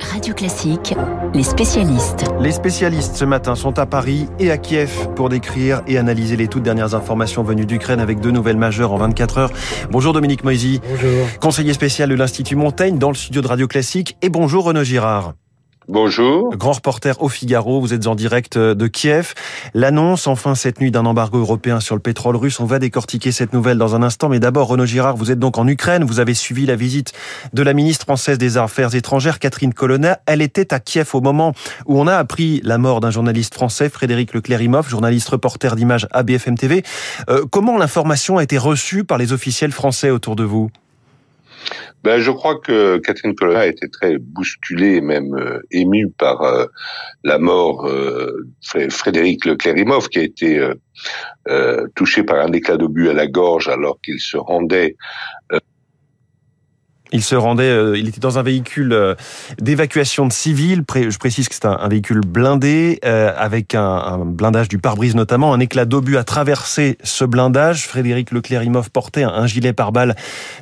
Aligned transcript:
Radio 0.00 0.34
Classique, 0.34 0.94
les 1.34 1.42
spécialistes. 1.42 2.24
Les 2.40 2.52
spécialistes 2.52 3.16
ce 3.16 3.24
matin 3.24 3.54
sont 3.54 3.78
à 3.78 3.86
Paris 3.86 4.26
et 4.38 4.50
à 4.50 4.58
Kiev 4.58 5.08
pour 5.16 5.28
décrire 5.28 5.82
et 5.86 5.98
analyser 5.98 6.36
les 6.36 6.48
toutes 6.48 6.62
dernières 6.62 6.94
informations 6.94 7.42
venues 7.42 7.66
d'Ukraine 7.66 8.00
avec 8.00 8.20
deux 8.20 8.30
nouvelles 8.30 8.56
majeures 8.56 8.92
en 8.92 8.98
24 8.98 9.38
heures. 9.38 9.52
Bonjour 9.90 10.12
Dominique 10.12 10.44
Moisy. 10.44 10.80
Bonjour. 10.88 11.26
Conseiller 11.40 11.72
spécial 11.72 12.08
de 12.08 12.14
l'Institut 12.14 12.56
Montaigne 12.56 12.98
dans 12.98 13.10
le 13.10 13.16
studio 13.16 13.42
de 13.42 13.48
Radio 13.48 13.66
Classique. 13.66 14.16
Et 14.22 14.28
bonjour 14.28 14.64
Renaud 14.64 14.84
Girard. 14.84 15.34
Bonjour. 15.88 16.54
Grand 16.54 16.72
reporter 16.72 17.22
au 17.22 17.30
Figaro, 17.30 17.80
vous 17.80 17.94
êtes 17.94 18.06
en 18.06 18.14
direct 18.14 18.58
de 18.58 18.86
Kiev. 18.88 19.32
L'annonce 19.72 20.26
enfin 20.26 20.54
cette 20.54 20.82
nuit 20.82 20.90
d'un 20.90 21.06
embargo 21.06 21.38
européen 21.38 21.80
sur 21.80 21.94
le 21.94 22.02
pétrole 22.02 22.36
russe. 22.36 22.60
On 22.60 22.66
va 22.66 22.78
décortiquer 22.78 23.32
cette 23.32 23.54
nouvelle 23.54 23.78
dans 23.78 23.94
un 23.94 24.02
instant. 24.02 24.28
Mais 24.28 24.38
d'abord, 24.38 24.68
Renaud 24.68 24.84
Girard, 24.84 25.16
vous 25.16 25.30
êtes 25.30 25.38
donc 25.38 25.56
en 25.56 25.66
Ukraine. 25.66 26.04
Vous 26.04 26.20
avez 26.20 26.34
suivi 26.34 26.66
la 26.66 26.76
visite 26.76 27.14
de 27.54 27.62
la 27.62 27.72
ministre 27.72 28.04
française 28.04 28.36
des 28.36 28.58
Affaires 28.58 28.94
étrangères, 28.94 29.38
Catherine 29.38 29.72
Colonna. 29.72 30.20
Elle 30.26 30.42
était 30.42 30.74
à 30.74 30.78
Kiev 30.78 31.08
au 31.14 31.22
moment 31.22 31.54
où 31.86 31.98
on 31.98 32.06
a 32.06 32.16
appris 32.16 32.60
la 32.64 32.76
mort 32.76 33.00
d'un 33.00 33.10
journaliste 33.10 33.54
français, 33.54 33.88
Frédéric 33.88 34.34
Leclérimov, 34.34 34.90
journaliste 34.90 35.30
reporter 35.30 35.74
d'image 35.74 36.06
à 36.10 36.22
BFM 36.22 36.58
TV. 36.58 36.82
Euh, 37.30 37.46
comment 37.50 37.78
l'information 37.78 38.36
a 38.36 38.42
été 38.42 38.58
reçue 38.58 39.04
par 39.04 39.16
les 39.16 39.32
officiels 39.32 39.72
français 39.72 40.10
autour 40.10 40.36
de 40.36 40.44
vous? 40.44 40.70
Ben, 42.04 42.20
je 42.20 42.30
crois 42.30 42.58
que 42.58 42.98
Catherine 42.98 43.34
Colonna 43.34 43.60
a 43.60 43.66
été 43.66 43.88
très 43.88 44.18
bousculée, 44.18 45.00
même 45.00 45.34
euh, 45.34 45.60
émue 45.70 46.10
par 46.10 46.42
euh, 46.42 46.66
la 47.24 47.38
mort 47.38 47.86
euh, 47.86 48.46
Frédéric 48.62 49.44
Leclérimov, 49.44 50.08
qui 50.08 50.18
a 50.18 50.22
été 50.22 50.60
touché 51.94 52.24
par 52.24 52.44
un 52.44 52.52
éclat 52.52 52.76
d'obus 52.76 53.08
à 53.08 53.14
la 53.14 53.26
gorge 53.26 53.68
alors 53.68 53.98
qu'il 54.02 54.20
se 54.20 54.36
rendait 54.36 54.96
il 57.12 57.22
se 57.22 57.34
rendait, 57.34 57.64
euh, 57.64 57.98
il 57.98 58.08
était 58.08 58.20
dans 58.20 58.38
un 58.38 58.42
véhicule 58.42 58.92
euh, 58.92 59.14
d'évacuation 59.60 60.26
de 60.26 60.32
civils. 60.32 60.84
Je 60.94 61.18
précise 61.18 61.48
que 61.48 61.54
c'est 61.54 61.66
un, 61.66 61.88
véhicule 61.88 62.20
blindé 62.20 62.98
euh, 63.04 63.32
avec 63.36 63.74
un, 63.74 64.18
blindage 64.24 64.68
du 64.68 64.78
pare-brise 64.78 65.14
notamment. 65.14 65.52
Un 65.54 65.60
éclat 65.60 65.84
d'obus 65.84 66.16
a 66.16 66.24
traversé 66.24 66.98
ce 67.02 67.24
blindage. 67.24 67.86
Frédéric 67.86 68.30
Leclérimov 68.30 68.90
portait 68.90 69.22
un, 69.22 69.46
gilet 69.46 69.72
pare-balles, 69.72 70.14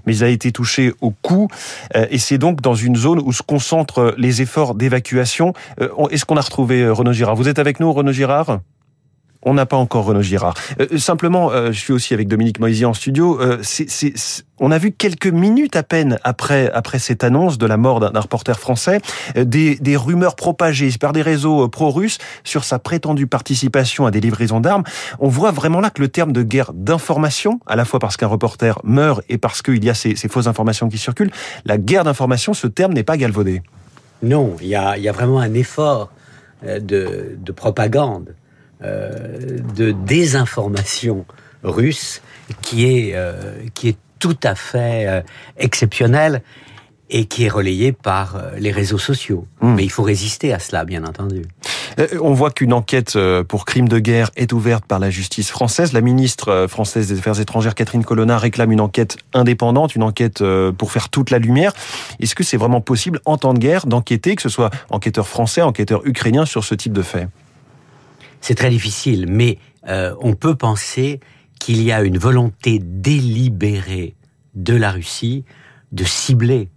mais 0.07 0.17
il 0.17 0.25
a 0.25 0.29
été 0.29 0.53
touché 0.53 0.93
au 1.01 1.11
cou. 1.11 1.49
et 1.95 2.19
c'est 2.19 2.39
donc 2.39 2.61
dans 2.61 2.75
une 2.75 2.97
zone 2.97 3.21
où 3.25 3.33
se 3.33 3.43
concentrent 3.43 4.15
les 4.17 4.43
efforts 4.43 4.75
d'évacuation. 4.75 5.55
Est-ce 6.11 6.25
qu'on 6.25 6.37
a 6.37 6.41
retrouvé 6.41 6.89
Renaud 6.89 7.13
Girard? 7.13 7.35
Vous 7.35 7.49
êtes 7.49 7.59
avec 7.59 7.81
nous, 7.81 7.93
Renaud 7.93 8.13
Girard? 8.13 8.61
On 9.47 9.55
n'a 9.55 9.65
pas 9.65 9.77
encore 9.77 10.05
Renaud 10.05 10.23
Girard. 10.23 10.55
Euh, 10.81 10.99
simplement, 10.99 11.51
euh, 11.53 11.71
je 11.71 11.79
suis 11.79 11.93
aussi 11.93 12.13
avec 12.13 12.29
Dominique 12.29 12.59
Moisy 12.59 12.85
en 12.85 12.93
studio. 12.93 13.41
Euh, 13.41 13.63
on 14.59 14.71
a 14.73 14.79
vu 14.79 14.91
quelques 14.91 15.29
minutes 15.29 15.77
à 15.77 15.85
peine 15.85 16.19
après, 16.25 16.71
après 16.73 16.99
cette 16.99 17.23
annonce 17.23 17.57
de 17.57 17.67
la 17.67 17.77
mort 17.77 18.01
d'un 18.01 18.21
reporter 18.21 18.59
français, 18.59 19.01
des, 19.37 19.97
rumeurs 19.97 20.35
propagées 20.35 20.91
par 20.99 21.13
des 21.13 21.23
réseaux 21.23 21.69
pro-russes 21.69 22.19
sur 22.43 22.65
sa 22.65 22.79
prétendue 22.79 23.27
participation 23.27 24.07
à 24.07 24.11
des 24.11 24.21
livraisons 24.21 24.61
d'armes. 24.61 24.83
On 25.21 25.29
voit 25.29 25.53
vraiment 25.53 25.81
là 25.81 25.91
que 25.91 26.03
le 26.03 26.09
terme 26.09 26.33
de 26.33 26.43
guerre 26.43 26.73
d'information, 26.73 27.61
à 27.67 27.77
la 27.77 27.85
fois 27.85 28.01
parce 28.01 28.17
qu'un 28.17 28.27
reporter 28.27 28.81
meurt 28.83 29.23
et 29.29 29.39
parce 29.39 29.63
qu'il 29.63 29.85
y 29.85 29.91
a 29.91 29.95
ces, 29.95 30.17
fausses 30.29 30.49
informations 30.49 30.89
qui 30.89 30.99
circulent, 30.99 31.31
la 31.65 31.79
guerre 31.79 32.05
d'information, 32.05 32.53
ce 32.53 32.67
terme 32.67 32.95
n'est 32.95 33.05
pas 33.05 33.17
galvaudé. 33.17 33.63
Non, 34.23 34.57
il 34.61 34.69
y 34.69 34.75
a, 34.75 35.13
vraiment 35.13 35.39
un 35.39 35.55
effort 35.55 36.11
de, 36.63 37.37
de 37.39 37.53
propagande 37.53 38.35
de 38.83 39.93
désinformation 39.93 41.25
russe 41.67 42.23
qui 42.63 42.87
est, 42.87 43.13
euh, 43.15 43.53
qui 43.75 43.89
est 43.89 43.97
tout 44.19 44.39
à 44.43 44.55
fait 44.55 45.07
euh, 45.07 45.21
exceptionnel 45.59 46.43
et 47.09 47.27
qui 47.27 47.45
est 47.45 47.49
relayé 47.49 47.93
par 47.93 48.43
les 48.59 48.73
réseaux 48.73 48.99
sociaux. 48.99 49.47
Hmm. 49.61 49.75
Mais 49.77 49.85
il 49.85 49.91
faut 49.91 50.03
résister 50.03 50.53
à 50.53 50.59
cela, 50.59 50.85
bien 50.85 51.05
entendu. 51.05 51.43
On 52.21 52.33
voit 52.33 52.51
qu'une 52.51 52.73
enquête 52.73 53.17
pour 53.47 53.65
crime 53.65 53.89
de 53.89 54.01
guerre 54.01 54.33
est 54.35 54.53
ouverte 54.53 54.85
par 54.85 54.99
la 54.99 55.09
justice 55.09 55.49
française. 55.49 55.93
La 55.93 56.01
ministre 56.01 56.67
française 56.69 57.07
des 57.07 57.19
Affaires 57.21 57.39
étrangères, 57.39 57.77
Catherine 57.77 58.05
Colonna, 58.05 58.37
réclame 58.39 58.73
une 58.73 58.81
enquête 58.81 59.19
indépendante, 59.35 59.95
une 59.95 60.03
enquête 60.03 60.43
pour 60.77 60.91
faire 60.91 61.09
toute 61.09 61.31
la 61.31 61.39
lumière. 61.39 61.73
Est-ce 62.19 62.35
que 62.35 62.43
c'est 62.43 62.57
vraiment 62.57 62.81
possible, 62.81 63.21
en 63.25 63.39
temps 63.39 63.55
de 63.55 63.61
guerre, 63.61 63.87
d'enquêter, 63.87 64.35
que 64.35 64.43
ce 64.43 64.49
soit 64.49 64.71
enquêteur 64.91 65.29
français, 65.29 65.63
enquêteur 65.63 66.05
ukrainien, 66.05 66.45
sur 66.45 66.65
ce 66.65 66.75
type 66.75 66.93
de 66.93 67.03
fait 67.03 67.29
c'est 68.41 68.55
très 68.55 68.71
difficile, 68.71 69.27
mais 69.29 69.59
euh, 69.89 70.15
on 70.21 70.35
peut 70.35 70.55
penser 70.55 71.21
qu'il 71.59 71.83
y 71.83 71.93
a 71.93 72.03
une 72.03 72.19
volonté 72.19 72.79
délibérée 72.81 74.15
de 74.55 74.75
la 74.75 74.91
Russie 74.91 75.45
de 75.93 76.05
cibler 76.05 76.69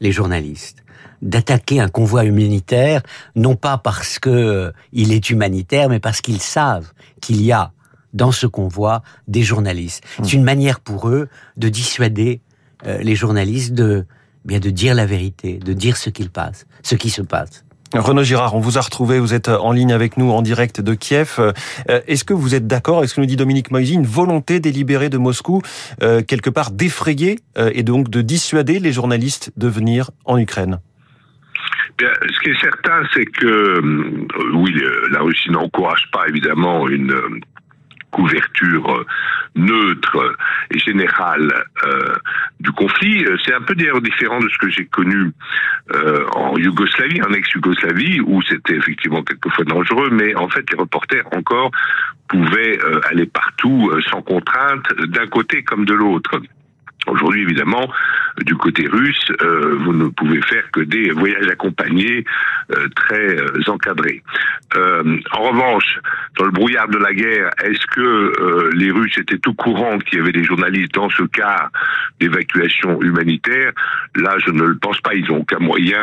les 0.00 0.12
journalistes, 0.12 0.84
d'attaquer 1.22 1.80
un 1.80 1.88
convoi 1.88 2.24
humanitaire, 2.24 3.02
non 3.34 3.56
pas 3.56 3.78
parce 3.78 4.18
que 4.18 4.30
euh, 4.30 4.72
il 4.92 5.12
est 5.12 5.30
humanitaire, 5.30 5.88
mais 5.88 6.00
parce 6.00 6.20
qu'ils 6.20 6.40
savent 6.40 6.92
qu'il 7.20 7.42
y 7.42 7.52
a 7.52 7.72
dans 8.12 8.32
ce 8.32 8.46
convoi 8.46 9.02
des 9.26 9.42
journalistes. 9.42 10.04
C'est 10.22 10.34
mmh. 10.34 10.38
une 10.38 10.44
manière 10.44 10.80
pour 10.80 11.08
eux 11.08 11.28
de 11.56 11.68
dissuader 11.68 12.40
euh, 12.86 12.98
les 12.98 13.14
journalistes 13.14 13.72
de 13.72 14.06
bien 14.44 14.60
de 14.60 14.70
dire 14.70 14.94
la 14.94 15.06
vérité, 15.06 15.58
de 15.58 15.72
dire 15.72 15.96
ce 15.96 16.10
qu'il 16.10 16.30
passe, 16.30 16.66
ce 16.82 16.94
qui 16.94 17.10
se 17.10 17.22
passe. 17.22 17.64
Renaud 17.92 18.24
Girard, 18.24 18.54
on 18.56 18.60
vous 18.60 18.78
a 18.78 18.80
retrouvé, 18.80 19.20
vous 19.20 19.34
êtes 19.34 19.48
en 19.48 19.70
ligne 19.70 19.92
avec 19.92 20.16
nous 20.16 20.30
en 20.30 20.42
direct 20.42 20.80
de 20.80 20.94
Kiev. 20.94 21.36
Euh, 21.38 21.52
est-ce 22.06 22.24
que 22.24 22.34
vous 22.34 22.54
êtes 22.54 22.66
d'accord, 22.66 23.04
est-ce 23.04 23.14
que 23.14 23.20
nous 23.20 23.26
dit 23.26 23.36
Dominique 23.36 23.70
Moisy, 23.70 23.94
une 23.94 24.06
volonté 24.06 24.58
délibérée 24.58 25.10
de 25.10 25.18
Moscou, 25.18 25.62
euh, 26.02 26.22
quelque 26.22 26.50
part 26.50 26.70
d'effrayer 26.70 27.38
euh, 27.56 27.70
et 27.72 27.82
donc 27.82 28.10
de 28.10 28.20
dissuader 28.20 28.80
les 28.80 28.92
journalistes 28.92 29.52
de 29.56 29.68
venir 29.68 30.10
en 30.24 30.38
Ukraine? 30.38 30.80
Ce 32.00 32.40
qui 32.42 32.50
est 32.50 32.60
certain, 32.60 33.02
c'est 33.14 33.26
que 33.26 33.80
oui, 34.54 34.74
la 35.12 35.20
Russie 35.20 35.50
n'encourage 35.50 36.08
pas 36.12 36.26
évidemment 36.26 36.88
une 36.88 37.14
couverture 38.10 39.04
neutre 39.54 40.36
euh, 40.94 42.14
du 42.60 42.70
conflit. 42.72 43.24
Euh, 43.24 43.36
c'est 43.44 43.54
un 43.54 43.60
peu 43.60 43.74
d'ailleurs 43.74 44.00
différent 44.00 44.40
de 44.40 44.48
ce 44.48 44.58
que 44.58 44.68
j'ai 44.68 44.86
connu 44.86 45.32
euh, 45.94 46.26
en 46.34 46.56
Yougoslavie, 46.56 47.22
en 47.22 47.32
ex-Yougoslavie, 47.32 48.20
où 48.20 48.42
c'était 48.42 48.76
effectivement 48.76 49.22
quelquefois 49.22 49.64
dangereux, 49.64 50.10
mais 50.10 50.34
en 50.34 50.48
fait 50.48 50.70
les 50.70 50.78
reporters 50.78 51.26
encore 51.32 51.70
pouvaient 52.28 52.78
aller 53.10 53.26
partout 53.26 53.92
sans 54.10 54.22
contrainte, 54.22 54.86
d'un 55.08 55.26
côté 55.26 55.62
comme 55.62 55.84
de 55.84 55.92
l'autre. 55.92 56.40
Aujourd'hui, 57.06 57.42
évidemment, 57.42 57.88
du 58.42 58.54
côté 58.54 58.86
russe, 58.86 59.30
euh, 59.42 59.76
vous 59.80 59.92
ne 59.92 60.08
pouvez 60.08 60.40
faire 60.42 60.70
que 60.72 60.80
des 60.80 61.10
voyages 61.10 61.48
accompagnés 61.48 62.24
euh, 62.70 62.88
très 62.96 63.36
euh, 63.38 63.62
encadrés. 63.68 64.22
en 64.74 65.42
revanche, 65.42 65.98
dans 66.36 66.46
le 66.46 66.50
brouillard 66.50 66.88
de 66.88 66.98
la 66.98 67.12
guerre, 67.12 67.50
est-ce 67.62 67.86
que 67.86 68.72
les 68.74 68.90
Russes 68.90 69.18
étaient 69.18 69.38
tout 69.38 69.54
courant 69.54 69.98
qu'il 69.98 70.18
y 70.18 70.22
avait 70.22 70.32
des 70.32 70.44
journalistes 70.44 70.94
dans 70.94 71.10
ce 71.10 71.22
cas 71.24 71.70
d'évacuation 72.20 73.00
humanitaire? 73.00 73.72
Là, 74.16 74.36
je 74.44 74.50
ne 74.50 74.64
le 74.64 74.76
pense 74.78 75.00
pas. 75.00 75.14
Ils 75.14 75.26
n'ont 75.28 75.40
aucun 75.40 75.60
moyen 75.60 76.02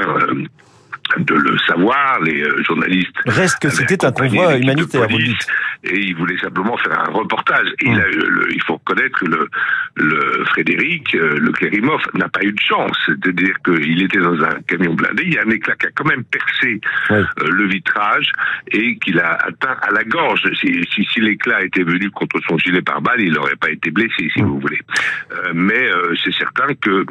de 1.18 1.34
le 1.36 1.58
savoir, 1.68 2.20
les 2.22 2.42
euh, 2.42 2.64
journalistes. 2.64 3.16
Reste 3.26 3.60
que 3.60 3.70
c'était 3.70 4.06
un 4.06 4.12
convoi 4.12 4.58
humanitaire, 4.58 5.08
vous 5.10 5.18
dites. 5.18 5.48
Et 5.84 5.98
il 5.98 6.16
voulait 6.16 6.38
simplement 6.38 6.78
faire 6.78 7.00
un 7.00 7.12
reportage. 7.12 7.68
Et 7.80 7.88
il, 7.88 7.94
hum. 7.94 8.46
il, 8.52 8.62
faut 8.64 8.76
reconnaître 8.76 9.20
que 9.20 9.26
le, 9.26 9.50
le 9.96 10.46
Frédéric, 10.46 11.16
euh, 11.16 11.38
le 11.40 11.52
Kérimov, 11.52 12.02
n'a 12.14 12.30
pas 12.30 12.44
eu 12.44 12.52
de 12.52 12.60
chance. 12.60 12.98
C'est-à-dire 13.06 13.56
qu'il 13.66 14.04
était 14.04 14.20
dans 14.20 14.42
un 14.44 14.62
camion 14.68 14.94
blindé, 14.94 15.24
il 15.26 15.34
y 15.34 15.38
a 15.38 15.44
un 15.46 15.50
éclat 15.50 15.76
qui 15.76 15.88
a 15.88 15.92
quand 15.92 16.08
même 16.08 16.24
percé 16.26 16.80
euh, 17.12 17.26
le 17.50 17.68
vitrage 17.68 18.32
et 18.72 18.98
qu'il 18.98 19.20
a 19.20 19.34
atteint 19.46 19.78
à 19.82 19.92
la 19.92 20.04
gorge. 20.04 20.44
Si, 20.60 20.86
si, 20.92 21.20
l'éclat 21.20 21.64
était 21.64 21.84
venu 21.84 22.10
contre 22.12 22.40
son 22.48 22.58
gilet 22.58 22.82
pare-balles, 22.82 23.22
il 23.22 23.34
n'aurait 23.34 23.56
pas 23.56 23.70
été 23.70 23.92
blessé, 23.92 24.30
si 24.34 24.42
hmm. 24.42 24.46
vous 24.46 24.60
voulez. 24.60 24.80
mais 25.54 25.90
c'est 26.24 26.34
certain 26.34 26.74
que 26.76 27.06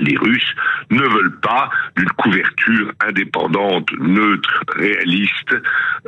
les 0.00 0.16
Russes 0.16 0.54
ne 0.90 1.02
veulent 1.02 1.38
pas 1.40 1.70
d'une 1.96 2.10
couverture 2.10 2.92
indépendante, 3.06 3.88
neutre, 3.98 4.64
réaliste 4.76 5.52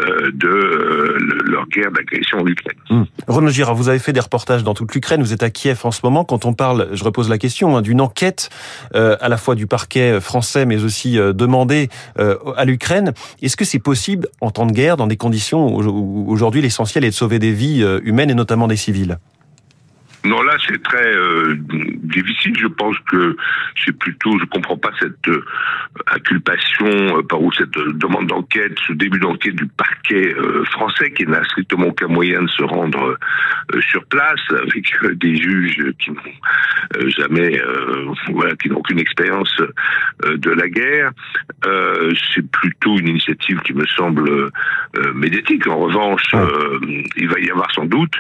euh, 0.00 0.31
de 0.33 0.49
euh, 0.49 1.19
leur 1.44 1.67
guerre 1.69 1.91
d'agression 1.91 2.38
en 2.38 2.47
Ukraine. 2.47 2.77
Mmh. 2.91 3.03
Renaud 3.29 3.50
Girard, 3.50 3.75
vous 3.75 3.88
avez 3.88 3.99
fait 3.99 4.12
des 4.12 4.21
reportages 4.21 4.65
dans 4.65 4.75
toute 4.75 4.94
l'Ukraine, 4.94 5.21
vous 5.23 5.33
êtes 5.33 5.43
à 5.43 5.50
Kiev 5.50 5.81
en 5.85 5.91
ce 5.91 6.00
moment. 6.05 6.25
Quand 6.25 6.44
on 6.44 6.55
parle, 6.55 6.88
je 6.93 7.05
repose 7.05 7.29
la 7.29 7.38
question, 7.38 7.77
hein, 7.77 7.83
d'une 7.83 8.00
enquête 8.00 8.50
euh, 8.94 9.17
à 9.21 9.29
la 9.29 9.37
fois 9.37 9.55
du 9.55 9.67
parquet 9.67 10.21
français 10.21 10.67
mais 10.67 10.82
aussi 10.85 11.17
demandée 11.17 11.89
à 12.19 12.65
l'Ukraine, 12.65 13.12
est-ce 13.43 13.56
que 13.56 13.65
c'est 13.65 13.79
possible 13.79 14.29
en 14.41 14.50
temps 14.50 14.67
de 14.67 14.73
guerre, 14.73 14.97
dans 14.97 15.06
des 15.06 15.17
conditions 15.17 15.77
où 15.77 16.31
aujourd'hui 16.31 16.61
l'essentiel 16.61 17.05
est 17.05 17.11
de 17.11 17.15
sauver 17.15 17.39
des 17.39 17.53
vies 17.53 17.85
humaines 18.03 18.31
et 18.31 18.35
notamment 18.35 18.69
des 18.69 18.77
civils? 18.77 19.19
Non, 20.26 20.43
là, 20.43 20.56
c'est 20.67 20.82
très 20.82 21.14
euh, 21.14 21.56
difficile. 21.58 22.55
Je 22.58 22.67
pense 22.67 22.96
que 23.08 23.37
c'est 23.84 23.96
plutôt, 23.96 24.37
je 24.40 24.44
comprends 24.46 24.76
pas 24.76 24.90
cette 24.99 25.28
euh, 25.28 25.44
inculpation 26.08 27.19
euh, 27.19 27.23
par 27.23 27.40
ou 27.40 27.52
cette 27.52 27.70
demande 27.70 28.26
d'enquête, 28.26 28.76
ce 28.88 28.93
début 28.93 29.20
d'enquête 29.20 29.55
du 29.55 29.67
parquet 29.67 30.34
français 30.73 31.12
qui 31.12 31.26
n'a 31.26 31.44
strictement 31.44 31.87
aucun 31.87 32.08
moyen 32.08 32.43
de 32.43 32.49
se 32.49 32.62
rendre 32.62 33.19
sur 33.81 34.05
place 34.06 34.40
avec 34.50 34.93
des 35.19 35.37
juges 35.37 35.93
qui 35.99 36.11
n'ont 36.11 37.08
jamais, 37.08 37.61
voilà, 38.31 38.55
qui 38.56 38.69
n'ont 38.69 38.79
aucune 38.79 38.99
expérience 38.99 39.55
de 40.25 40.50
la 40.50 40.69
guerre. 40.69 41.11
c'est 42.34 42.49
plutôt 42.50 42.99
une 42.99 43.08
initiative 43.08 43.61
qui 43.61 43.75
me 43.75 43.87
semble 43.87 44.50
médiatique. 45.14 45.67
En 45.67 45.79
revanche, 45.79 46.34
il 47.17 47.29
va 47.29 47.40
y 47.40 47.50
avoir 47.50 47.70
sans 47.72 47.87
doute 47.87 48.14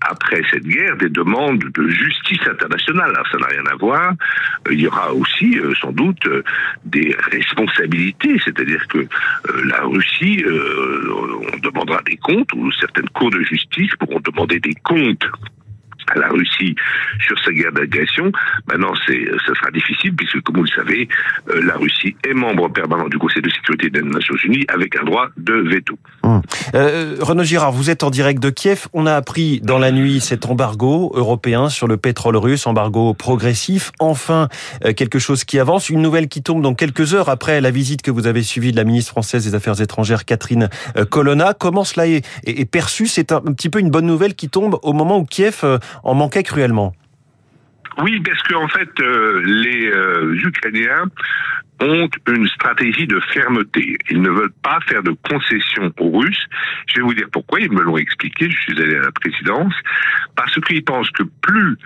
après 0.00 0.42
cette 0.50 0.64
guerre 0.64 0.96
des 1.02 1.08
demandes 1.08 1.58
de 1.58 1.88
justice 1.88 2.46
internationale. 2.46 3.10
Alors, 3.10 3.26
ça 3.30 3.38
n'a 3.38 3.46
rien 3.46 3.66
à 3.72 3.76
voir. 3.76 4.12
Il 4.70 4.80
y 4.80 4.86
aura 4.86 5.12
aussi, 5.12 5.58
euh, 5.58 5.74
sans 5.80 5.92
doute, 5.92 6.24
euh, 6.26 6.42
des 6.84 7.14
responsabilités, 7.30 8.36
c'est-à-dire 8.44 8.86
que 8.88 8.98
euh, 8.98 9.06
la 9.64 9.82
Russie, 9.82 10.44
on 10.44 11.58
demandera 11.58 12.00
des 12.06 12.16
comptes, 12.16 12.52
ou 12.54 12.70
certaines 12.72 13.08
cours 13.10 13.30
de 13.30 13.42
justice 13.42 13.90
pourront 13.98 14.20
demander 14.20 14.60
des 14.60 14.74
comptes 14.84 15.26
la 16.18 16.28
Russie 16.28 16.74
sur 17.20 17.38
sa 17.44 17.52
guerre 17.52 17.72
d'agression. 17.72 18.30
Maintenant, 18.66 18.92
c'est, 19.06 19.24
ça 19.46 19.54
sera 19.54 19.70
difficile 19.70 20.14
puisque, 20.14 20.40
comme 20.42 20.56
vous 20.56 20.64
le 20.64 20.68
savez, 20.68 21.08
euh, 21.50 21.62
la 21.64 21.74
Russie 21.76 22.14
est 22.28 22.34
membre 22.34 22.68
permanent 22.68 23.08
du 23.08 23.18
Conseil 23.18 23.42
de 23.42 23.50
sécurité 23.50 23.90
des 23.90 24.02
Nations 24.02 24.34
Unies 24.44 24.64
avec 24.68 24.96
un 24.96 25.04
droit 25.04 25.28
de 25.36 25.54
veto. 25.54 25.98
Hum. 26.22 26.42
Euh, 26.74 27.16
Renaud 27.20 27.44
Girard, 27.44 27.72
vous 27.72 27.90
êtes 27.90 28.02
en 28.02 28.10
direct 28.10 28.42
de 28.42 28.50
Kiev. 28.50 28.86
On 28.92 29.06
a 29.06 29.14
appris 29.14 29.60
dans 29.60 29.78
la 29.78 29.92
nuit 29.92 30.20
cet 30.20 30.46
embargo 30.46 31.12
européen 31.14 31.68
sur 31.68 31.86
le 31.86 31.96
pétrole 31.96 32.36
russe, 32.36 32.66
embargo 32.66 33.14
progressif. 33.14 33.92
Enfin, 33.98 34.48
euh, 34.84 34.92
quelque 34.92 35.18
chose 35.18 35.44
qui 35.44 35.58
avance. 35.58 35.90
Une 35.90 36.02
nouvelle 36.02 36.28
qui 36.28 36.42
tombe 36.42 36.62
dans 36.62 36.74
quelques 36.74 37.14
heures 37.14 37.28
après 37.28 37.60
la 37.60 37.70
visite 37.70 38.02
que 38.02 38.10
vous 38.10 38.26
avez 38.26 38.42
suivie 38.42 38.72
de 38.72 38.76
la 38.76 38.84
ministre 38.84 39.10
française 39.10 39.44
des 39.44 39.54
Affaires 39.54 39.80
étrangères, 39.80 40.24
Catherine 40.24 40.68
euh, 40.96 41.04
Colonna. 41.04 41.54
Comment 41.54 41.84
cela 41.84 42.06
est, 42.06 42.70
perçu? 42.70 43.06
C'est 43.06 43.32
un, 43.32 43.40
petit 43.40 43.68
peu 43.68 43.78
une 43.78 43.90
bonne 43.90 44.06
nouvelle 44.06 44.34
qui 44.34 44.48
tombe 44.48 44.78
au 44.82 44.92
moment 44.92 45.18
où 45.18 45.24
Kiev 45.24 45.64
en 46.02 46.14
manquait 46.14 46.42
cruellement. 46.42 46.94
Oui, 47.98 48.20
parce 48.20 48.42
qu'en 48.44 48.64
en 48.64 48.68
fait, 48.68 48.88
euh, 49.00 49.42
les 49.44 49.90
euh, 49.90 50.34
Ukrainiens 50.34 51.04
ont 51.80 52.08
une 52.28 52.48
stratégie 52.48 53.06
de 53.06 53.20
fermeté. 53.20 53.98
Ils 54.08 54.22
ne 54.22 54.30
veulent 54.30 54.54
pas 54.62 54.78
faire 54.88 55.02
de 55.02 55.14
concessions 55.28 55.92
aux 55.98 56.18
Russes. 56.20 56.46
Je 56.86 56.96
vais 56.96 57.02
vous 57.02 57.14
dire 57.14 57.26
pourquoi. 57.32 57.60
Ils 57.60 57.72
me 57.72 57.82
l'ont 57.82 57.96
expliqué. 57.96 58.48
Je 58.50 58.60
suis 58.60 58.80
allé 58.80 58.96
à 58.96 59.02
la 59.02 59.12
présidence. 59.12 59.74
Parce 60.36 60.58
qu'ils 60.60 60.84
pensent 60.84 61.10
que 61.10 61.24
plus 61.42 61.76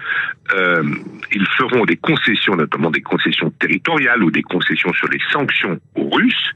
euh, 0.55 0.85
ils 1.33 1.47
feront 1.59 1.85
des 1.85 1.97
concessions, 1.97 2.57
notamment 2.57 2.91
des 2.91 3.03
concessions 3.03 3.51
territoriales 3.59 4.23
ou 4.23 4.31
des 4.31 4.43
concessions 4.43 4.93
sur 4.93 5.09
les 5.09 5.21
sanctions 5.33 5.81
aux 5.95 6.11
Russes, 6.11 6.53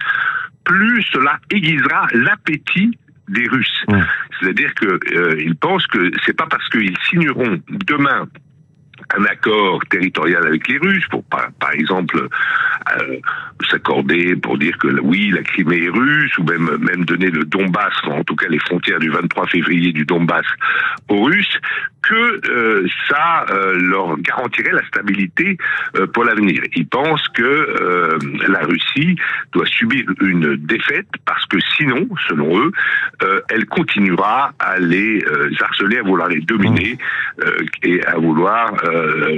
plus 0.65 1.03
cela 1.13 1.39
aiguisera 1.51 2.07
l'appétit 2.13 2.97
des 3.31 3.49
Russes. 3.49 3.85
C'est-à-dire 4.41 4.75
qu'ils 4.75 5.17
euh, 5.17 5.55
pensent 5.61 5.87
que 5.87 6.11
c'est 6.27 6.37
pas 6.37 6.47
parce 6.47 6.69
qu'ils 6.69 6.97
signeront 7.09 7.61
demain 7.87 8.29
un 9.17 9.25
accord 9.25 9.81
territorial 9.91 10.47
avec 10.47 10.69
les 10.69 10.79
Russes 10.79 11.07
pour 11.11 11.25
par, 11.25 11.51
par 11.59 11.73
exemple 11.73 12.19
euh, 12.19 13.17
s'accorder 13.71 14.37
pour 14.37 14.59
dire 14.59 14.77
que 14.79 14.89
oui 15.01 15.31
la 15.31 15.43
Crimée 15.43 15.85
est 15.85 15.89
russe 15.89 16.37
ou 16.39 16.45
même 16.45 16.77
même 16.79 17.05
donner 17.05 17.31
le 17.31 17.45
Donbass 17.45 17.95
en 18.05 18.23
tout 18.25 18.37
cas 18.37 18.49
les 18.49 18.59
frontières 18.59 18.99
du 18.99 19.11
23 19.11 19.47
février 19.49 19.93
du 19.93 20.05
Donbass 20.05 20.47
aux 21.09 21.25
Russes 21.25 21.59
euh, 22.49 22.87
ça 23.09 23.47
euh, 23.51 23.79
leur 23.79 24.17
garantirait 24.19 24.73
la 24.73 24.87
stabilité 24.87 25.57
euh, 25.97 26.07
pour 26.07 26.25
l'avenir. 26.25 26.63
Ils 26.75 26.87
pensent 26.87 27.29
que 27.29 27.43
euh, 27.43 28.19
la 28.49 28.61
Russie 28.61 29.17
doit 29.53 29.67
subir 29.67 30.05
une 30.21 30.57
défaite 30.57 31.09
parce 31.25 31.45
que 31.47 31.59
sinon, 31.77 32.09
selon 32.29 32.59
eux, 32.59 32.73
euh, 33.23 33.41
elle 33.49 33.67
continuera 33.67 34.53
à 34.59 34.79
les 34.79 35.25
harceler, 35.61 35.99
à 35.99 36.03
vouloir 36.03 36.29
les 36.29 36.41
dominer 36.41 36.99
et 37.83 38.05
à 38.05 38.17
vouloir 38.17 38.73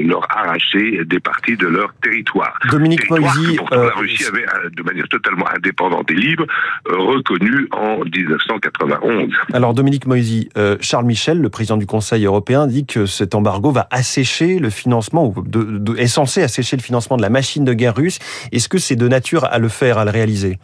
leur 0.05 0.27
arracher 0.31 1.05
des 1.05 1.21
parties 1.21 1.57
de 1.57 1.67
leur 1.67 1.93
territoire. 2.03 2.59
Dominique 2.71 3.09
Moisy, 3.11 3.59
la 3.71 3.91
Russie 3.95 4.25
avait, 4.27 4.47
de 4.71 4.83
manière 4.83 5.09
totalement 5.09 5.47
indépendante 5.55 6.11
et 6.11 6.15
libre, 6.15 6.47
reconnu 6.87 7.69
en 7.73 8.01
1991. 8.05 9.33
Alors 9.53 9.75
Dominique 9.75 10.07
Moisy, 10.07 10.49
Charles 10.81 11.07
Michel, 11.07 11.41
le 11.41 11.49
président 11.49 11.77
du 11.77 11.87
Conseil 11.87 12.25
européen, 12.25 12.67
dit 12.67 12.87
que 12.87 12.92
cet 13.07 13.35
embargo 13.35 13.71
va 13.71 13.87
assécher 13.91 14.59
le 14.59 14.71
financement, 14.71 15.27
ou 15.27 15.43
de, 15.43 15.63
de, 15.63 15.97
est 15.97 16.07
censé 16.07 16.43
assécher 16.43 16.77
le 16.77 16.83
financement 16.83 17.17
de 17.17 17.23
la 17.23 17.31
machine 17.31 17.65
de 17.65 17.73
guerre 17.73 17.97
russe. 17.97 18.19
Est-ce 18.53 18.69
que 18.69 18.79
c'est 18.79 18.97
de 18.97 19.09
nature 19.09 19.45
à 19.45 19.59
le 19.59 19.69
faire, 19.69 19.99
à 19.99 20.05
le 20.05 20.11
réaliser? 20.11 20.59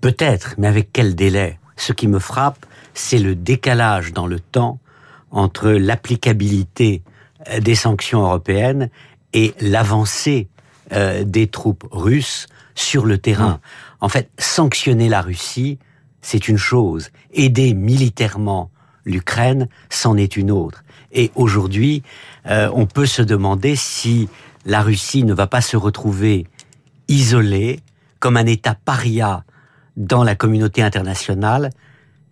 Peut-être, 0.00 0.54
mais 0.58 0.66
avec 0.66 0.90
quel 0.92 1.14
délai? 1.14 1.58
Ce 1.76 1.92
qui 1.92 2.08
me 2.08 2.18
frappe, 2.18 2.66
c'est 2.94 3.18
le 3.18 3.34
décalage 3.34 4.12
dans 4.12 4.26
le 4.26 4.40
temps 4.40 4.78
entre 5.30 5.70
l'applicabilité 5.70 7.02
euh, 7.50 7.60
des 7.60 7.74
sanctions 7.74 8.22
européennes 8.22 8.90
et 9.32 9.54
l'avancée 9.60 10.48
euh, 10.92 11.24
des 11.24 11.48
troupes 11.48 11.86
russes 11.90 12.46
sur 12.74 13.04
le 13.06 13.18
terrain. 13.18 13.54
Mmh. 13.54 13.60
En 14.00 14.08
fait, 14.08 14.30
sanctionner 14.38 15.08
la 15.08 15.20
Russie, 15.20 15.78
c'est 16.22 16.48
une 16.48 16.58
chose. 16.58 17.10
Aider 17.32 17.74
militairement 17.74 18.70
l'Ukraine, 19.08 19.68
c'en 19.90 20.16
est 20.16 20.36
une 20.36 20.50
autre. 20.50 20.84
Et 21.12 21.30
aujourd'hui, 21.34 22.02
euh, 22.46 22.70
on 22.74 22.86
peut 22.86 23.06
se 23.06 23.22
demander 23.22 23.74
si 23.74 24.28
la 24.66 24.82
Russie 24.82 25.24
ne 25.24 25.34
va 25.34 25.46
pas 25.46 25.60
se 25.60 25.76
retrouver 25.76 26.46
isolée 27.08 27.80
comme 28.20 28.36
un 28.36 28.46
État 28.46 28.74
paria 28.74 29.44
dans 29.96 30.22
la 30.22 30.34
communauté 30.34 30.82
internationale, 30.82 31.70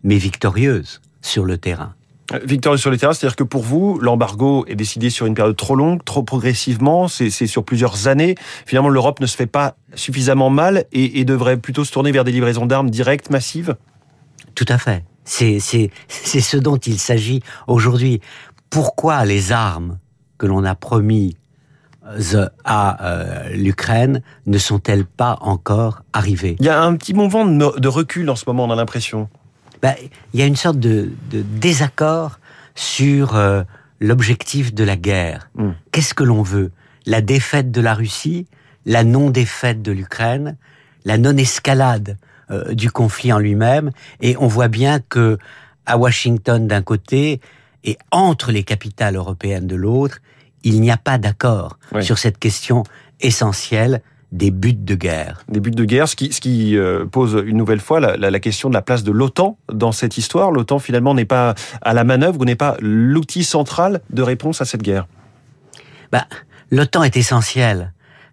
mais 0.02 0.18
victorieuse 0.18 1.00
sur 1.22 1.44
le 1.44 1.58
terrain. 1.58 1.94
Euh, 2.32 2.40
victorieuse 2.44 2.80
sur 2.80 2.90
le 2.90 2.98
terrain, 2.98 3.12
c'est-à-dire 3.12 3.36
que 3.36 3.44
pour 3.44 3.62
vous, 3.62 3.98
l'embargo 3.98 4.64
est 4.68 4.74
décidé 4.74 5.10
sur 5.10 5.26
une 5.26 5.34
période 5.34 5.56
trop 5.56 5.76
longue, 5.76 6.04
trop 6.04 6.22
progressivement, 6.22 7.08
c'est 7.08 7.30
sur 7.30 7.64
plusieurs 7.64 8.08
années. 8.08 8.34
Finalement, 8.66 8.88
l'Europe 8.88 9.20
ne 9.20 9.26
se 9.26 9.36
fait 9.36 9.46
pas 9.46 9.76
suffisamment 9.94 10.50
mal 10.50 10.84
et, 10.92 11.20
et 11.20 11.24
devrait 11.24 11.56
plutôt 11.56 11.84
se 11.84 11.92
tourner 11.92 12.12
vers 12.12 12.24
des 12.24 12.32
livraisons 12.32 12.66
d'armes 12.66 12.90
directes, 12.90 13.30
massives? 13.30 13.76
Tout 14.54 14.66
à 14.68 14.78
fait. 14.78 15.04
C'est 15.26 15.58
ce 15.58 16.56
dont 16.56 16.76
il 16.76 16.98
s'agit 16.98 17.42
aujourd'hui. 17.66 18.20
Pourquoi 18.70 19.24
les 19.24 19.52
armes 19.52 19.98
que 20.38 20.46
l'on 20.46 20.64
a 20.64 20.74
promis 20.74 21.36
euh, 22.06 22.48
à 22.64 23.04
euh, 23.04 23.48
l'Ukraine 23.50 24.22
ne 24.46 24.58
sont-elles 24.58 25.04
pas 25.04 25.36
encore 25.40 26.02
arrivées? 26.12 26.56
Il 26.60 26.66
y 26.66 26.68
a 26.68 26.80
un 26.82 26.94
petit 26.96 27.12
mouvement 27.12 27.44
de 27.44 27.88
recul 27.88 28.30
en 28.30 28.36
ce 28.36 28.44
moment, 28.46 28.64
on 28.64 28.70
a 28.70 28.76
l'impression. 28.76 29.28
Ben, 29.82 29.94
il 30.32 30.40
y 30.40 30.42
a 30.42 30.46
une 30.46 30.56
sorte 30.56 30.78
de, 30.78 31.10
de 31.30 31.42
désaccord 31.42 32.38
sur 32.74 33.36
euh, 33.36 33.62
l'objectif 34.00 34.72
de 34.74 34.84
la 34.84 34.96
guerre. 34.96 35.50
Mm. 35.56 35.70
Qu'est-ce 35.90 36.14
que 36.14 36.24
l'on 36.24 36.42
veut? 36.42 36.70
La 37.06 37.20
défaite 37.20 37.70
de 37.70 37.80
la 37.80 37.94
Russie 37.94 38.46
La 38.84 39.04
non-défaite 39.04 39.82
de 39.82 39.92
l'Ukraine 39.92 40.56
La 41.04 41.18
non-escalade 41.18 42.16
euh, 42.50 42.74
du 42.74 42.90
conflit 42.90 43.32
en 43.32 43.38
lui-même. 43.38 43.90
Et 44.20 44.36
on 44.38 44.46
voit 44.46 44.68
bien 44.68 45.00
que 45.00 45.38
à 45.86 45.96
Washington 45.96 46.66
d'un 46.66 46.82
côté 46.82 47.40
et 47.84 47.96
entre 48.10 48.50
les 48.50 48.64
capitales 48.64 49.16
européennes 49.16 49.66
de 49.66 49.76
l'autre, 49.76 50.18
il 50.64 50.80
n'y 50.80 50.90
a 50.90 50.96
pas 50.96 51.18
d'accord 51.18 51.78
oui. 51.92 52.04
sur 52.04 52.18
cette 52.18 52.38
question 52.38 52.82
essentielle 53.20 54.02
des 54.32 54.50
buts 54.50 54.74
de 54.74 54.94
guerre. 54.96 55.42
Des 55.48 55.60
buts 55.60 55.70
de 55.70 55.84
guerre, 55.84 56.08
ce 56.08 56.16
qui, 56.16 56.32
ce 56.32 56.40
qui 56.40 56.76
euh, 56.76 57.06
pose 57.06 57.40
une 57.46 57.56
nouvelle 57.56 57.80
fois 57.80 58.00
la, 58.00 58.16
la, 58.16 58.30
la, 58.30 58.40
question 58.40 58.68
de 58.68 58.74
la 58.74 58.82
place 58.82 59.04
de 59.04 59.12
l'OTAN 59.12 59.56
dans 59.72 59.92
cette 59.92 60.18
histoire. 60.18 60.50
L'OTAN 60.50 60.80
finalement 60.80 61.14
n'est 61.14 61.24
pas 61.24 61.54
à 61.80 61.94
la 61.94 62.02
manœuvre 62.02 62.40
ou 62.40 62.44
n'est 62.44 62.56
pas 62.56 62.76
l'outil 62.80 63.44
central 63.44 64.00
de 64.10 64.22
réponse 64.22 64.60
à 64.60 64.64
cette 64.64 64.82
guerre. 64.82 65.06
Bah, 66.10 66.26
L'OTAN 66.70 67.04
est 67.04 67.16
essentiel 67.16 67.92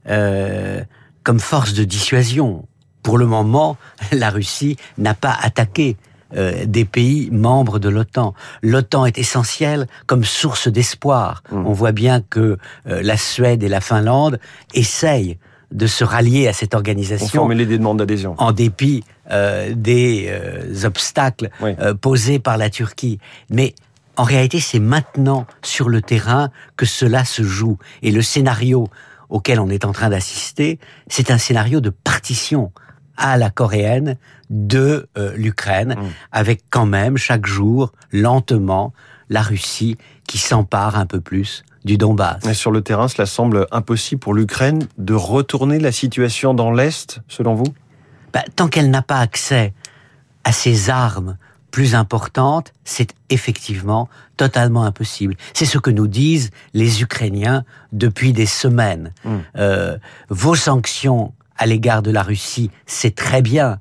euh, 0.10 0.82
comme 1.24 1.40
force 1.40 1.74
de 1.74 1.84
dissuasion 1.84 2.68
pour 3.04 3.18
le 3.18 3.26
moment, 3.26 3.78
la 4.12 4.30
Russie 4.30 4.78
n'a 4.98 5.14
pas 5.14 5.38
attaqué 5.40 5.98
euh, 6.36 6.66
des 6.66 6.86
pays 6.86 7.30
membres 7.32 7.78
de 7.78 7.90
l'OTAN. 7.90 8.34
L'OTAN 8.64 9.06
est 9.06 9.20
essentielle 9.20 9.88
comme 10.08 10.24
source 10.24 10.68
d'espoir. 10.68 11.44
Mmh. 11.52 11.66
On 11.68 11.74
voit 11.74 11.92
bien 11.92 12.22
que 12.22 12.58
euh, 12.88 13.02
la 13.04 13.18
Suède 13.18 13.62
et 13.62 13.70
la 13.70 13.82
Finlande 13.82 14.40
essayent 14.74 15.38
de 15.74 15.88
se 15.88 16.04
rallier 16.04 16.48
à 16.48 16.54
cette 16.54 16.76
organisation. 16.76 17.26
On 17.26 17.30
formuler 17.30 17.66
des 17.66 17.78
demandes 17.78 17.98
d'adhésion. 17.98 18.36
En 18.38 18.52
dépit 18.52 19.04
euh, 19.32 19.74
des 19.76 20.28
euh, 20.30 20.86
obstacles 20.86 21.50
oui. 21.62 21.72
Euh, 21.80 21.94
posés 21.94 22.40
par 22.40 22.58
la 22.58 22.70
Turquie. 22.70 23.20
Mais 23.50 23.74
en 24.16 24.24
réalité, 24.24 24.60
c'est 24.60 24.80
maintenant 24.80 25.48
sur 25.64 25.90
le 25.90 26.02
terrain 26.02 26.50
que 26.78 26.86
cela 26.86 27.26
se 27.26 27.42
joue. 27.42 27.78
Et 28.04 28.12
le 28.12 28.22
scénario 28.22 28.88
auquel 29.30 29.60
on 29.60 29.70
est 29.70 29.84
en 29.84 29.94
train 29.94 30.10
d'assister, 30.10 30.78
c'est 31.08 31.32
un 31.32 31.40
scénario 31.40 31.82
de 31.82 31.90
partition 31.90 32.72
à 33.18 33.38
la 33.38 33.50
coréenne 33.50 34.18
de 34.50 35.08
euh, 35.18 35.34
l'Ukraine, 35.36 35.96
mmh. 35.98 36.04
avec 36.32 36.64
quand 36.70 36.86
même 36.86 37.18
chaque 37.18 37.46
jour, 37.46 37.92
lentement, 38.12 38.94
la 39.30 39.42
Russie 39.42 39.98
qui 40.28 40.38
s'empare 40.38 40.98
un 40.98 41.06
peu 41.06 41.20
plus 41.20 41.64
du 41.86 41.98
Donbass. 41.98 42.46
Et 42.46 42.54
sur 42.54 42.72
le 42.72 42.82
terrain, 42.82 43.08
cela 43.08 43.26
semble 43.26 43.68
impossible 43.72 44.20
pour 44.20 44.34
l'Ukraine 44.34 44.88
de 44.98 45.14
retourner 45.14 45.80
la 45.80 45.92
situation 45.92 46.54
dans 46.54 46.72
l'Est, 46.72 47.20
selon 47.28 47.56
vous? 47.56 47.74
Bah, 48.32 48.44
Tant 48.56 48.68
qu'elle 48.68 48.90
n'a 48.90 49.02
pas 49.02 49.20
accès 49.20 49.74
à 50.44 50.52
ces 50.52 50.90
armes 50.90 51.38
plus 51.72 51.96
importantes, 51.96 52.72
c'est 52.84 53.16
effectivement 53.32 54.08
totalement 54.38 54.84
impossible. 54.84 55.36
C'est 55.54 55.66
ce 55.66 55.80
que 55.80 55.90
nous 55.90 56.08
disent 56.08 56.52
les 56.74 57.02
Ukrainiens 57.02 57.66
depuis 57.92 58.32
des 58.32 58.46
semaines. 58.46 59.12
Hmm. 59.26 59.38
Euh, 59.58 59.98
vos 60.30 60.56
sanctions 60.56 61.34
à 61.58 61.66
l'égard 61.66 62.02
de 62.02 62.12
la 62.12 62.24
Russie, 62.24 62.72
c'est 62.86 63.16
très 63.16 63.42
bien, 63.42 63.80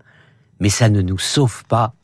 mais 0.60 0.68
ça 0.68 0.88
ne 0.88 1.02
nous 1.02 1.18
sauve 1.18 1.64
pas 1.64 1.94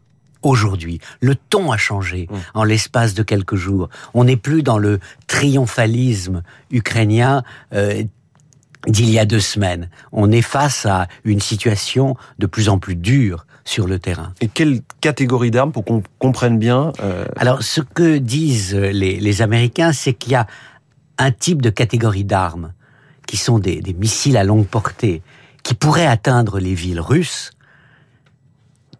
aujourd'hui. 0.43 1.01
Le 1.21 1.35
ton 1.35 1.73
a 1.73 1.77
changé 1.77 2.29
hmm. 2.31 2.37
en 2.55 2.65
l'espace 2.65 3.15
de 3.15 3.23
quelques 3.23 3.57
jours. 3.57 3.89
On 4.15 4.25
n'est 4.25 4.37
plus 4.37 4.63
dans 4.63 4.79
le 4.79 5.01
triomphalisme 5.27 6.43
ukrainien 6.71 7.43
euh, 7.75 8.05
d'il 8.87 9.11
y 9.11 9.19
a 9.19 9.25
deux 9.25 9.41
semaines. 9.41 9.91
On 10.13 10.31
est 10.31 10.43
face 10.43 10.87
à 10.87 11.09
une 11.25 11.41
situation 11.41 12.17
de 12.39 12.47
plus 12.47 12.69
en 12.69 12.79
plus 12.79 12.95
dure 12.95 13.47
sur 13.65 13.87
le 13.87 13.99
terrain. 13.99 14.33
Et 14.41 14.49
quelle 14.49 14.81
catégorie 15.01 15.51
d'armes 15.51 15.73
pour 15.73 15.85
qu'on 15.85 16.03
comprenne 16.19 16.59
bien 16.59 16.93
euh, 17.03 17.27
Alors, 17.37 17.63
ce 17.63 17.81
que 17.81 18.17
disent 18.17 18.75
les, 18.75 19.43
Américains, 19.43 19.93
c'est 19.93 20.15
qu'il 20.15 20.33
y 20.33 20.37
a 20.37 20.47
un 21.19 21.31
type 21.33 21.61
de 21.61 21.71
catégorie 21.71 22.25
d'armes 22.25 22.73
qui 23.27 23.37
sont 23.37 23.59
des, 23.59 23.83
missiles 23.99 24.39
à 24.39 24.45
longue 24.45 24.67
portée 24.67 25.23
qui 25.69 25.75
pourraient 25.75 26.07
atteindre 26.07 26.61
les 26.61 26.73
villes 26.73 26.99
russes 26.99 27.51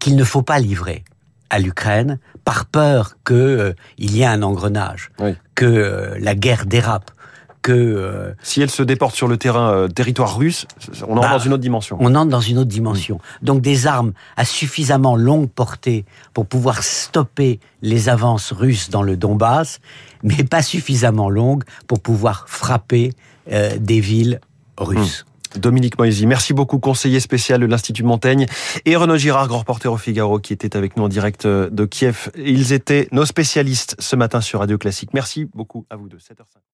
qu'il 0.01 0.17
ne 0.17 0.25
faut 0.25 0.43
pas 0.43 0.59
livrer 0.59 1.03
à 1.49 1.59
l'Ukraine 1.59 2.19
par 2.45 2.67
peur 2.67 3.17
qu'il 3.27 3.37
euh, 3.37 3.73
y 3.97 4.21
ait 4.21 4.27
un 4.27 4.43
engrenage, 4.43 5.11
que 5.55 5.65
euh, 5.65 6.19
la 6.21 6.35
guerre 6.35 6.67
dérape 6.67 7.11
que... 7.63 7.73
Euh, 7.73 8.35
si 8.43 8.61
elle 8.61 8.71
se 8.71 8.83
déporte 8.83 9.17
sur 9.17 9.29
le 9.29 9.39
terrain 9.39 9.71
euh, 9.71 9.89
territoire 9.89 10.37
russe, 10.37 10.67
on 11.07 11.17
entre 11.17 11.23
bah, 11.23 11.31
dans 11.31 11.39
une 11.39 11.55
autre 11.55 11.63
dimension. 11.63 11.97
On 12.01 12.15
entre 12.15 12.29
dans 12.29 12.43
une 12.43 12.59
autre 12.59 12.69
dimension. 12.69 13.19
Donc 13.41 13.63
des 13.63 13.87
armes 13.87 14.13
à 14.37 14.45
suffisamment 14.45 15.17
longue 15.17 15.49
portée 15.49 16.05
pour 16.35 16.45
pouvoir 16.45 16.83
stopper 16.83 17.61
les 17.81 18.11
avances 18.11 18.53
russes 18.53 18.91
dans 18.91 19.03
le 19.03 19.17
Donbass, 19.17 19.81
mais 20.23 20.45
pas 20.45 20.61
suffisamment 20.61 21.31
longues 21.31 21.65
pour 21.87 22.01
pouvoir 22.01 22.45
frapper 22.47 23.15
euh, 23.51 23.79
des 23.79 24.01
villes 24.01 24.41
russes. 24.77 25.25
Hmm. 25.25 25.28
Dominique 25.57 25.99
Moisy, 25.99 26.27
merci 26.27 26.53
beaucoup, 26.53 26.79
conseiller 26.79 27.21
spécial 27.21 27.61
de 27.61 27.67
l'Institut 27.67 28.03
Montaigne, 28.03 28.47
et 28.85 28.97
Renaud 28.97 29.17
Girard, 29.17 29.49
grand 29.49 29.59
reporter 29.59 29.93
au 29.93 29.97
Figaro, 29.97 30.39
qui 30.39 30.53
était 30.53 30.77
avec 30.77 30.97
nous 30.97 31.05
en 31.05 31.09
direct 31.09 31.47
de 31.47 31.85
Kiev. 31.85 32.31
Ils 32.37 32.73
étaient 32.73 33.09
nos 33.13 33.25
spécialistes 33.25 33.97
ce 33.99 34.17
matin 34.17 34.41
sur 34.41 34.61
Radio 34.61 34.79
Classique. 34.79 35.11
Merci 35.15 35.47
beaucoup 35.47 35.87
à 35.91 35.97
vous 35.97 36.09
deux. 36.09 36.19
7h50. 36.19 36.59